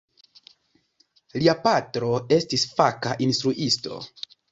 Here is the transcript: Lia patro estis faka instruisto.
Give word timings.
Lia 1.35 1.53
patro 1.67 2.09
estis 2.37 2.63
faka 2.79 3.13
instruisto. 3.27 4.01